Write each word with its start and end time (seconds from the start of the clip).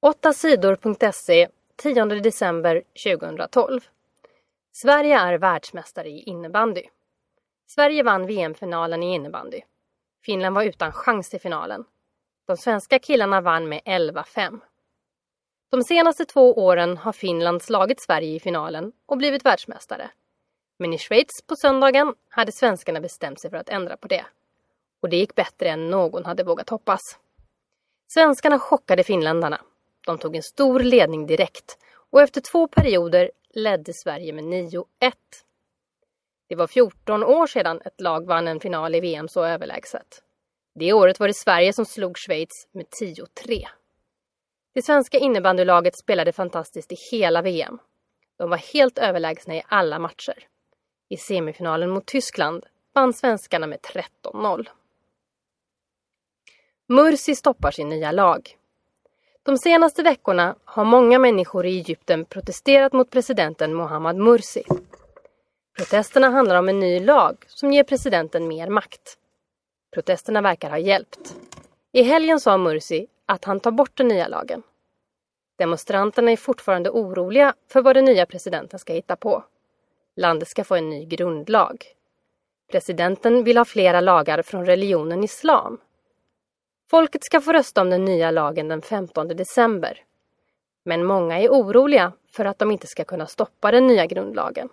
8 0.00 0.32
sidor.se 0.32 1.48
10 1.76 2.04
december 2.04 2.82
2012. 3.04 3.80
Sverige 4.72 5.18
är 5.18 5.38
världsmästare 5.38 6.08
i 6.08 6.22
innebandy. 6.22 6.82
Sverige 7.66 8.02
vann 8.02 8.26
VM-finalen 8.26 9.02
i 9.02 9.14
innebandy. 9.14 9.60
Finland 10.24 10.54
var 10.54 10.62
utan 10.62 10.92
chans 10.92 11.34
i 11.34 11.38
finalen. 11.38 11.84
De 12.46 12.56
svenska 12.56 12.98
killarna 12.98 13.40
vann 13.40 13.68
med 13.68 13.80
11-5. 13.84 14.60
De 15.70 15.82
senaste 15.82 16.24
två 16.24 16.54
åren 16.54 16.96
har 16.96 17.12
Finland 17.12 17.62
slagit 17.62 18.00
Sverige 18.00 18.34
i 18.34 18.40
finalen 18.40 18.92
och 19.06 19.18
blivit 19.18 19.44
världsmästare. 19.44 20.10
Men 20.78 20.92
i 20.92 20.98
Schweiz 20.98 21.42
på 21.46 21.56
söndagen 21.56 22.14
hade 22.28 22.52
svenskarna 22.52 23.00
bestämt 23.00 23.40
sig 23.40 23.50
för 23.50 23.56
att 23.56 23.68
ändra 23.68 23.96
på 23.96 24.08
det. 24.08 24.24
Och 25.02 25.08
det 25.08 25.16
gick 25.16 25.34
bättre 25.34 25.68
än 25.68 25.90
någon 25.90 26.24
hade 26.24 26.44
vågat 26.44 26.70
hoppas. 26.70 27.18
Svenskarna 28.08 28.58
chockade 28.58 29.04
finländarna. 29.04 29.60
De 30.08 30.18
tog 30.18 30.36
en 30.36 30.42
stor 30.42 30.80
ledning 30.80 31.26
direkt 31.26 31.78
och 32.10 32.20
efter 32.20 32.40
två 32.40 32.68
perioder 32.68 33.30
ledde 33.54 33.92
Sverige 33.94 34.32
med 34.32 34.44
9-1. 34.44 34.84
Det 36.48 36.54
var 36.54 36.66
14 36.66 37.24
år 37.24 37.46
sedan 37.46 37.80
ett 37.84 38.00
lag 38.00 38.26
vann 38.26 38.48
en 38.48 38.60
final 38.60 38.94
i 38.94 39.00
VM 39.00 39.28
så 39.28 39.44
överlägset. 39.44 40.22
Det 40.74 40.92
året 40.92 41.20
var 41.20 41.28
det 41.28 41.34
Sverige 41.34 41.72
som 41.72 41.84
slog 41.84 42.18
Schweiz 42.18 42.68
med 42.72 42.86
10-3. 43.00 43.66
Det 44.74 44.82
svenska 44.82 45.18
innebandylaget 45.18 45.98
spelade 45.98 46.32
fantastiskt 46.32 46.92
i 46.92 46.96
hela 47.10 47.42
VM. 47.42 47.78
De 48.38 48.50
var 48.50 48.58
helt 48.58 48.98
överlägsna 48.98 49.54
i 49.54 49.62
alla 49.68 49.98
matcher. 49.98 50.46
I 51.08 51.16
semifinalen 51.16 51.90
mot 51.90 52.06
Tyskland 52.06 52.66
vann 52.92 53.12
svenskarna 53.12 53.66
med 53.66 53.78
13-0. 54.32 54.68
Mursi 56.86 57.34
stoppar 57.34 57.70
sin 57.70 57.88
nya 57.88 58.12
lag. 58.12 58.57
De 59.48 59.58
senaste 59.58 60.02
veckorna 60.02 60.54
har 60.64 60.84
många 60.84 61.18
människor 61.18 61.66
i 61.66 61.78
Egypten 61.78 62.24
protesterat 62.24 62.92
mot 62.92 63.10
presidenten 63.10 63.74
Mohammad 63.74 64.16
Mursi. 64.16 64.62
Protesterna 65.76 66.28
handlar 66.30 66.58
om 66.58 66.68
en 66.68 66.80
ny 66.80 67.00
lag 67.00 67.44
som 67.46 67.72
ger 67.72 67.84
presidenten 67.84 68.48
mer 68.48 68.68
makt. 68.68 69.18
Protesterna 69.94 70.40
verkar 70.40 70.70
ha 70.70 70.78
hjälpt. 70.78 71.36
I 71.92 72.02
helgen 72.02 72.40
sa 72.40 72.58
Mursi 72.58 73.06
att 73.26 73.44
han 73.44 73.60
tar 73.60 73.70
bort 73.70 73.96
den 73.96 74.08
nya 74.08 74.28
lagen. 74.28 74.62
Demonstranterna 75.58 76.30
är 76.30 76.36
fortfarande 76.36 76.90
oroliga 76.90 77.54
för 77.68 77.82
vad 77.82 77.96
den 77.96 78.04
nya 78.04 78.26
presidenten 78.26 78.78
ska 78.78 78.92
hitta 78.92 79.16
på. 79.16 79.44
Landet 80.16 80.48
ska 80.48 80.64
få 80.64 80.74
en 80.74 80.90
ny 80.90 81.04
grundlag. 81.04 81.84
Presidenten 82.70 83.44
vill 83.44 83.58
ha 83.58 83.64
flera 83.64 84.00
lagar 84.00 84.42
från 84.42 84.66
religionen 84.66 85.24
islam. 85.24 85.78
Folket 86.90 87.24
ska 87.24 87.40
få 87.40 87.52
rösta 87.52 87.80
om 87.80 87.90
den 87.90 88.04
nya 88.04 88.30
lagen 88.30 88.68
den 88.68 88.82
15 88.82 89.28
december. 89.28 90.04
Men 90.84 91.04
många 91.04 91.38
är 91.38 91.48
oroliga 91.48 92.12
för 92.30 92.44
att 92.44 92.58
de 92.58 92.70
inte 92.70 92.86
ska 92.86 93.04
kunna 93.04 93.26
stoppa 93.26 93.70
den 93.70 93.86
nya 93.86 94.06
grundlagen. 94.06 94.68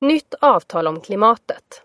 Nytt 0.00 0.34
avtal 0.34 0.86
om 0.86 1.00
klimatet. 1.00 1.82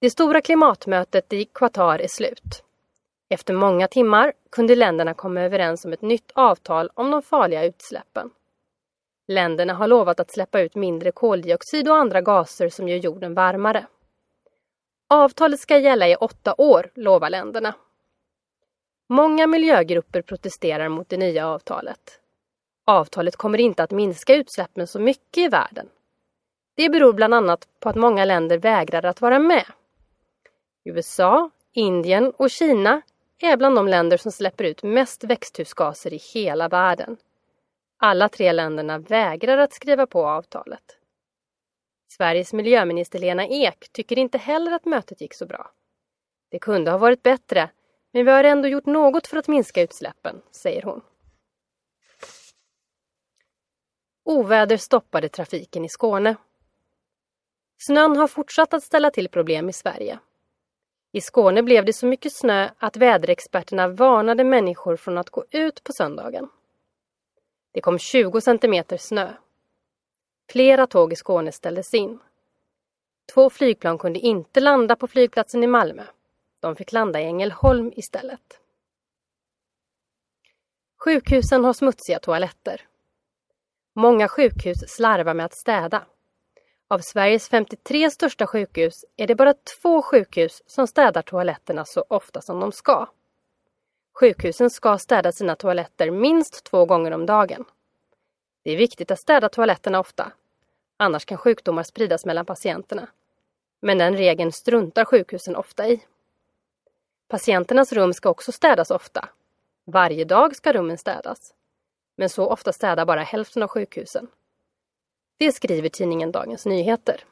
Det 0.00 0.10
stora 0.10 0.40
klimatmötet 0.40 1.32
i 1.32 1.44
Qatar 1.44 1.98
är 1.98 2.08
slut. 2.08 2.64
Efter 3.28 3.54
många 3.54 3.88
timmar 3.88 4.32
kunde 4.50 4.76
länderna 4.76 5.14
komma 5.14 5.40
överens 5.40 5.84
om 5.84 5.92
ett 5.92 6.02
nytt 6.02 6.30
avtal 6.34 6.90
om 6.94 7.10
de 7.10 7.22
farliga 7.22 7.64
utsläppen. 7.64 8.30
Länderna 9.28 9.74
har 9.74 9.86
lovat 9.86 10.20
att 10.20 10.30
släppa 10.30 10.60
ut 10.60 10.74
mindre 10.74 11.12
koldioxid 11.12 11.88
och 11.88 11.96
andra 11.96 12.20
gaser 12.20 12.68
som 12.68 12.88
gör 12.88 12.96
jorden 12.96 13.34
varmare. 13.34 13.86
Avtalet 15.12 15.60
ska 15.60 15.78
gälla 15.78 16.08
i 16.08 16.16
åtta 16.16 16.54
år, 16.58 16.90
lovar 16.94 17.30
länderna. 17.30 17.74
Många 19.08 19.46
miljögrupper 19.46 20.22
protesterar 20.22 20.88
mot 20.88 21.08
det 21.08 21.16
nya 21.16 21.48
avtalet. 21.48 22.20
Avtalet 22.86 23.36
kommer 23.36 23.60
inte 23.60 23.82
att 23.82 23.90
minska 23.90 24.34
utsläppen 24.34 24.86
så 24.86 24.98
mycket 25.00 25.38
i 25.38 25.48
världen. 25.48 25.88
Det 26.74 26.88
beror 26.88 27.12
bland 27.12 27.34
annat 27.34 27.68
på 27.80 27.88
att 27.88 27.96
många 27.96 28.24
länder 28.24 28.58
vägrar 28.58 29.04
att 29.04 29.20
vara 29.20 29.38
med. 29.38 29.66
USA, 30.84 31.50
Indien 31.72 32.32
och 32.36 32.50
Kina 32.50 33.02
är 33.38 33.56
bland 33.56 33.76
de 33.76 33.88
länder 33.88 34.16
som 34.16 34.32
släpper 34.32 34.64
ut 34.64 34.82
mest 34.82 35.24
växthusgaser 35.24 36.14
i 36.14 36.20
hela 36.34 36.68
världen. 36.68 37.16
Alla 37.98 38.28
tre 38.28 38.52
länderna 38.52 38.98
vägrar 38.98 39.58
att 39.58 39.72
skriva 39.72 40.06
på 40.06 40.26
avtalet. 40.26 40.99
Sveriges 42.10 42.52
miljöminister 42.52 43.18
Lena 43.18 43.46
Ek 43.46 43.92
tycker 43.92 44.18
inte 44.18 44.38
heller 44.38 44.72
att 44.72 44.84
mötet 44.84 45.20
gick 45.20 45.34
så 45.34 45.46
bra. 45.46 45.70
Det 46.48 46.58
kunde 46.58 46.90
ha 46.90 46.98
varit 46.98 47.22
bättre, 47.22 47.70
men 48.12 48.24
vi 48.24 48.30
har 48.30 48.44
ändå 48.44 48.68
gjort 48.68 48.86
något 48.86 49.26
för 49.26 49.36
att 49.36 49.48
minska 49.48 49.82
utsläppen, 49.82 50.42
säger 50.50 50.82
hon. 50.82 51.00
Oväder 54.24 54.76
stoppade 54.76 55.28
trafiken 55.28 55.84
i 55.84 55.88
Skåne. 55.88 56.36
Snön 57.78 58.16
har 58.16 58.28
fortsatt 58.28 58.74
att 58.74 58.82
ställa 58.82 59.10
till 59.10 59.28
problem 59.28 59.68
i 59.68 59.72
Sverige. 59.72 60.18
I 61.12 61.20
Skåne 61.20 61.62
blev 61.62 61.84
det 61.84 61.92
så 61.92 62.06
mycket 62.06 62.32
snö 62.32 62.70
att 62.78 62.96
väderexperterna 62.96 63.88
varnade 63.88 64.44
människor 64.44 64.96
från 64.96 65.18
att 65.18 65.30
gå 65.30 65.44
ut 65.50 65.84
på 65.84 65.92
söndagen. 65.92 66.48
Det 67.72 67.80
kom 67.80 67.98
20 67.98 68.40
centimeter 68.40 68.96
snö. 68.96 69.32
Flera 70.52 70.86
tåg 70.86 71.12
i 71.12 71.16
Skåne 71.16 71.52
ställdes 71.52 71.94
in. 71.94 72.18
Två 73.34 73.50
flygplan 73.50 73.98
kunde 73.98 74.18
inte 74.18 74.60
landa 74.60 74.96
på 74.96 75.06
flygplatsen 75.06 75.64
i 75.64 75.66
Malmö. 75.66 76.02
De 76.60 76.76
fick 76.76 76.92
landa 76.92 77.20
i 77.20 77.24
Ängelholm 77.24 77.92
istället. 77.96 78.60
Sjukhusen 81.04 81.64
har 81.64 81.72
smutsiga 81.72 82.18
toaletter. 82.18 82.86
Många 83.94 84.28
sjukhus 84.28 84.78
slarvar 84.88 85.34
med 85.34 85.46
att 85.46 85.54
städa. 85.54 86.06
Av 86.88 86.98
Sveriges 86.98 87.48
53 87.48 88.10
största 88.10 88.46
sjukhus 88.46 89.04
är 89.16 89.26
det 89.26 89.34
bara 89.34 89.54
två 89.54 90.02
sjukhus 90.02 90.62
som 90.66 90.86
städar 90.86 91.22
toaletterna 91.22 91.84
så 91.84 92.04
ofta 92.08 92.40
som 92.40 92.60
de 92.60 92.72
ska. 92.72 93.06
Sjukhusen 94.20 94.70
ska 94.70 94.98
städa 94.98 95.32
sina 95.32 95.56
toaletter 95.56 96.10
minst 96.10 96.64
två 96.64 96.86
gånger 96.86 97.10
om 97.10 97.26
dagen. 97.26 97.64
Det 98.64 98.70
är 98.70 98.76
viktigt 98.76 99.10
att 99.10 99.18
städa 99.18 99.48
toaletterna 99.48 100.00
ofta, 100.00 100.32
annars 101.00 101.24
kan 101.24 101.38
sjukdomar 101.38 101.82
spridas 101.82 102.24
mellan 102.24 102.46
patienterna. 102.46 103.08
Men 103.80 103.98
den 103.98 104.16
regeln 104.16 104.52
struntar 104.52 105.04
sjukhusen 105.04 105.56
ofta 105.56 105.88
i. 105.88 106.00
Patienternas 107.28 107.92
rum 107.92 108.14
ska 108.14 108.28
också 108.28 108.52
städas 108.52 108.90
ofta. 108.90 109.28
Varje 109.84 110.24
dag 110.24 110.56
ska 110.56 110.72
rummen 110.72 110.98
städas. 110.98 111.54
Men 112.16 112.28
så 112.28 112.46
ofta 112.46 112.72
städar 112.72 113.06
bara 113.06 113.22
hälften 113.22 113.62
av 113.62 113.68
sjukhusen. 113.68 114.28
Det 115.38 115.52
skriver 115.52 115.88
tidningen 115.88 116.32
Dagens 116.32 116.66
Nyheter. 116.66 117.24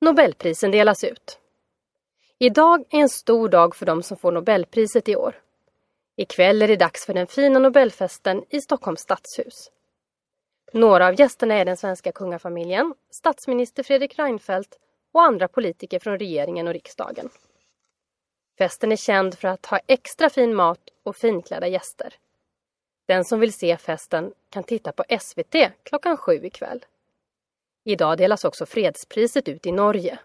Nobelprisen 0.00 0.70
delas 0.70 1.04
ut. 1.04 1.38
Idag 2.38 2.84
är 2.90 2.98
en 2.98 3.08
stor 3.08 3.48
dag 3.48 3.76
för 3.76 3.86
de 3.86 4.02
som 4.02 4.16
får 4.16 4.32
Nobelpriset 4.32 5.08
i 5.08 5.16
år. 5.16 5.40
Ikväll 6.16 6.62
är 6.62 6.68
det 6.68 6.76
dags 6.76 7.06
för 7.06 7.14
den 7.14 7.26
fina 7.26 7.58
Nobelfesten 7.58 8.44
i 8.50 8.60
Stockholms 8.60 9.00
stadshus. 9.00 9.70
Några 10.76 11.06
av 11.06 11.20
gästerna 11.20 11.54
är 11.54 11.64
den 11.64 11.76
svenska 11.76 12.12
kungafamiljen, 12.12 12.94
statsminister 13.10 13.82
Fredrik 13.82 14.18
Reinfeldt 14.18 14.78
och 15.12 15.22
andra 15.22 15.48
politiker 15.48 15.98
från 15.98 16.18
regeringen 16.18 16.68
och 16.68 16.72
riksdagen. 16.72 17.28
Festen 18.58 18.92
är 18.92 18.96
känd 18.96 19.38
för 19.38 19.48
att 19.48 19.66
ha 19.66 19.80
extra 19.86 20.30
fin 20.30 20.54
mat 20.54 20.80
och 21.02 21.16
finklädda 21.16 21.66
gäster. 21.66 22.14
Den 23.06 23.24
som 23.24 23.40
vill 23.40 23.52
se 23.52 23.76
festen 23.76 24.32
kan 24.50 24.64
titta 24.64 24.92
på 24.92 25.04
SVT 25.20 25.54
klockan 25.82 26.16
sju 26.16 26.44
ikväll. 26.44 26.84
Idag 27.84 28.18
delas 28.18 28.44
också 28.44 28.66
fredspriset 28.66 29.48
ut 29.48 29.66
i 29.66 29.72
Norge. 29.72 30.18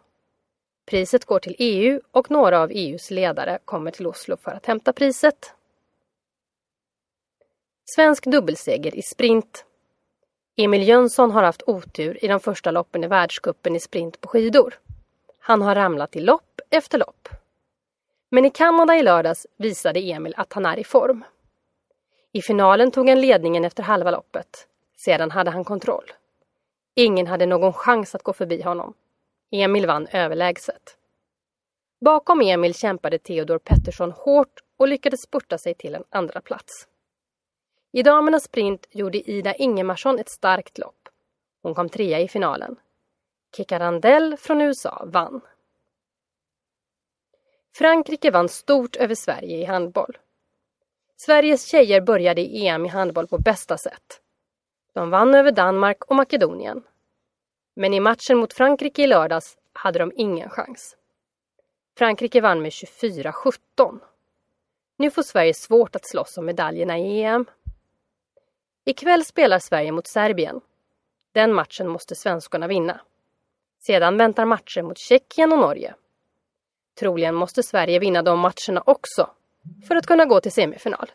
Priset 0.85 1.25
går 1.25 1.39
till 1.39 1.55
EU 1.59 2.01
och 2.11 2.31
några 2.31 2.59
av 2.59 2.71
EUs 2.71 3.11
ledare 3.11 3.59
kommer 3.65 3.91
till 3.91 4.07
Oslo 4.07 4.37
för 4.37 4.51
att 4.51 4.65
hämta 4.65 4.93
priset. 4.93 5.53
Svensk 7.85 8.25
dubbelseger 8.25 8.95
i 8.95 9.01
sprint. 9.01 9.65
Emil 10.61 10.87
Jönsson 10.87 11.31
har 11.31 11.43
haft 11.43 11.63
otur 11.67 12.25
i 12.25 12.27
de 12.27 12.39
första 12.39 12.71
loppen 12.71 13.03
i 13.03 13.07
världskuppen 13.07 13.75
i 13.75 13.79
sprint 13.79 14.21
på 14.21 14.27
skidor. 14.27 14.79
Han 15.39 15.61
har 15.61 15.75
ramlat 15.75 16.15
i 16.15 16.19
lopp 16.19 16.61
efter 16.69 16.97
lopp. 16.97 17.29
Men 18.29 18.45
i 18.45 18.49
Kanada 18.49 18.95
i 18.95 19.03
lördags 19.03 19.47
visade 19.57 19.99
Emil 19.99 20.33
att 20.37 20.53
han 20.53 20.65
är 20.65 20.79
i 20.79 20.83
form. 20.83 21.23
I 22.31 22.41
finalen 22.41 22.91
tog 22.91 23.09
han 23.09 23.21
ledningen 23.21 23.65
efter 23.65 23.83
halva 23.83 24.11
loppet. 24.11 24.67
Sedan 24.97 25.31
hade 25.31 25.51
han 25.51 25.63
kontroll. 25.63 26.11
Ingen 26.95 27.27
hade 27.27 27.45
någon 27.45 27.73
chans 27.73 28.15
att 28.15 28.23
gå 28.23 28.33
förbi 28.33 28.61
honom. 28.61 28.93
Emil 29.51 29.87
vann 29.87 30.07
överlägset. 30.07 30.97
Bakom 32.01 32.41
Emil 32.41 32.73
kämpade 32.73 33.19
Theodor 33.19 33.59
Pettersson 33.59 34.11
hårt 34.11 34.59
och 34.77 34.87
lyckades 34.87 35.21
spurta 35.21 35.57
sig 35.57 35.73
till 35.73 35.95
en 35.95 36.03
andra 36.09 36.41
plats. 36.41 36.87
I 37.91 38.03
damernas 38.03 38.43
sprint 38.43 38.87
gjorde 38.91 39.31
Ida 39.31 39.53
Ingemarsson 39.53 40.19
ett 40.19 40.29
starkt 40.29 40.77
lopp. 40.77 41.09
Hon 41.61 41.75
kom 41.75 41.89
trea 41.89 42.19
i 42.19 42.27
finalen. 42.27 42.75
Kika 43.57 43.79
Randell 43.79 44.37
från 44.37 44.61
USA 44.61 45.03
vann. 45.05 45.41
Frankrike 47.75 48.31
vann 48.31 48.49
stort 48.49 48.95
över 48.95 49.15
Sverige 49.15 49.57
i 49.57 49.63
handboll. 49.65 50.17
Sveriges 51.17 51.65
tjejer 51.65 52.01
började 52.01 52.41
i 52.41 52.67
EM 52.67 52.85
i 52.85 52.89
handboll 52.89 53.27
på 53.27 53.37
bästa 53.37 53.77
sätt. 53.77 54.21
De 54.93 55.09
vann 55.09 55.35
över 55.35 55.51
Danmark 55.51 56.03
och 56.05 56.15
Makedonien. 56.15 56.83
Men 57.73 57.93
i 57.93 57.99
matchen 57.99 58.37
mot 58.37 58.53
Frankrike 58.53 59.03
i 59.03 59.07
lördags 59.07 59.57
hade 59.73 59.99
de 59.99 60.11
ingen 60.15 60.49
chans. 60.49 60.95
Frankrike 61.97 62.41
vann 62.41 62.61
med 62.61 62.69
24-17. 62.71 63.99
Nu 64.97 65.11
får 65.11 65.23
Sverige 65.23 65.53
svårt 65.53 65.95
att 65.95 66.05
slåss 66.07 66.37
om 66.37 66.45
medaljerna 66.45 66.97
i 66.97 67.23
EM. 67.23 67.45
Ikväll 68.85 69.25
spelar 69.25 69.59
Sverige 69.59 69.91
mot 69.91 70.07
Serbien. 70.07 70.61
Den 71.31 71.53
matchen 71.53 71.87
måste 71.87 72.15
svenskorna 72.15 72.67
vinna. 72.67 73.01
Sedan 73.79 74.17
väntar 74.17 74.45
matcher 74.45 74.81
mot 74.81 74.97
Tjeckien 74.97 75.53
och 75.53 75.59
Norge. 75.59 75.95
Troligen 76.99 77.35
måste 77.35 77.63
Sverige 77.63 77.99
vinna 77.99 78.21
de 78.21 78.39
matcherna 78.39 78.83
också 78.85 79.29
för 79.87 79.95
att 79.95 80.05
kunna 80.05 80.25
gå 80.25 80.41
till 80.41 80.51
semifinal. 80.51 81.11